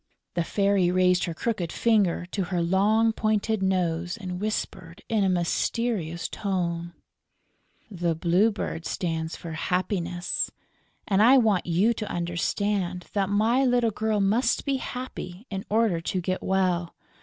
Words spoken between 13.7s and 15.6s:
girl must be happy